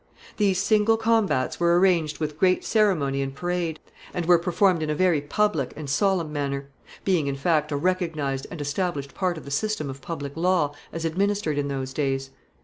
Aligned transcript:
These 0.37 0.59
single 0.59 0.97
combats 0.97 1.59
were 1.59 1.79
arranged 1.79 2.17
with 2.17 2.39
great 2.39 2.65
ceremony 2.65 3.21
and 3.21 3.35
parade, 3.35 3.79
and 4.15 4.25
were 4.25 4.39
performed 4.39 4.81
in 4.81 4.89
a 4.89 4.95
very 4.95 5.21
public 5.21 5.73
and 5.75 5.87
solemn 5.87 6.33
manner; 6.33 6.69
being, 7.05 7.27
in 7.27 7.35
fact, 7.35 7.71
a 7.71 7.77
recognized 7.77 8.47
and 8.49 8.59
established 8.59 9.13
part 9.13 9.37
of 9.37 9.45
the 9.45 9.51
system 9.51 9.91
of 9.91 10.01
public 10.01 10.35
law 10.35 10.73
as 10.91 11.05
administered 11.05 11.59
in 11.59 11.67
those 11.67 11.93
days. 11.93 12.31